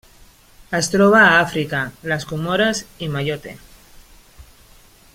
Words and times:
Es 0.77 0.87
troba 0.93 1.19
a 1.25 1.35
Àfrica: 1.41 1.81
les 2.13 2.27
Comores 2.33 2.81
i 3.09 3.13
Mayotte. 3.17 3.57